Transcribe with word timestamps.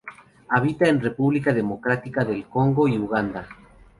Habita 0.49 0.87
en 0.89 0.99
República 0.99 1.53
Democrática 1.53 2.25
del 2.25 2.47
Congo 2.47 2.87
y 2.87 2.97
Uganda. 2.97 3.47